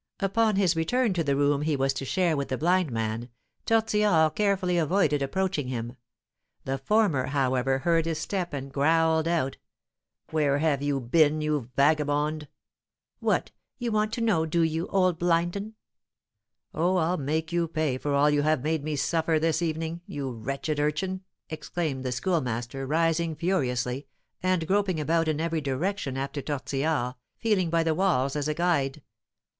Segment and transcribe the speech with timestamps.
[0.19, 3.29] Upon his return to the room he was to share with the blind man,
[3.67, 5.95] Tortillard carefully avoided approaching him.
[6.65, 9.57] The former, however, heard his step, and growled out:
[10.31, 12.47] "Where have you been, you vagabond?"
[13.19, 13.51] "What!
[13.77, 15.75] you want to know, do you, old blind 'un?"
[16.73, 20.31] "Oh, I'll make you pay for all you have made me suffer this evening, you
[20.31, 24.07] wretched urchin!" exclaimed the Schoolmaster, rising furiously,
[24.41, 29.03] and groping about in every direction after Tortillard, feeling by the walls as a guide.